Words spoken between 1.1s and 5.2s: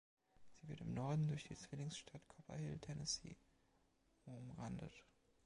durch die Zwillingsstadt Copperhill, Tennessee, umrandet.